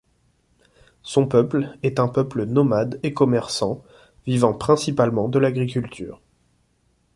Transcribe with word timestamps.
Son 1.03 1.27
peuple 1.27 1.77
est 1.83 1.99
un 1.99 2.07
peuple 2.07 2.45
nomade 2.45 2.99
et 3.03 3.13
commerçant, 3.13 3.83
vivant 4.25 4.55
principalement 4.55 5.29
de 5.29 5.37
l'agriculture. 5.37 6.19